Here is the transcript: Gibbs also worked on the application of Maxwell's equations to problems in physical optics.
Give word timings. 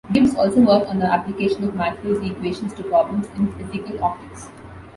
Gibbs 0.13 0.33
also 0.33 0.61
worked 0.61 0.87
on 0.87 0.97
the 0.97 1.05
application 1.05 1.63
of 1.63 1.75
Maxwell's 1.75 2.27
equations 2.27 2.73
to 2.73 2.81
problems 2.83 3.27
in 3.37 3.53
physical 3.53 4.03
optics. 4.03 4.49